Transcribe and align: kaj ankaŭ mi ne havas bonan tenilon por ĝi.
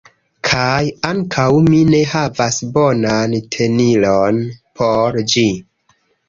kaj 0.47 0.85
ankaŭ 1.09 1.45
mi 1.67 1.81
ne 1.89 1.99
havas 2.13 2.57
bonan 2.79 3.37
tenilon 3.57 4.41
por 4.81 5.21
ĝi. 5.37 5.47